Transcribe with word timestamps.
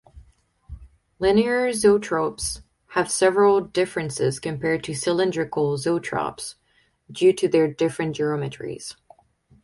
Linear 1.19 1.69
zoetropes 1.69 2.63
have 2.87 3.11
several 3.11 3.61
differences 3.61 4.39
compared 4.39 4.83
to 4.85 4.95
cylindrical 4.95 5.77
zoetropes 5.77 6.55
due 7.11 7.33
to 7.33 7.47
their 7.47 7.67
different 7.71 8.15
geometries. 8.15 8.95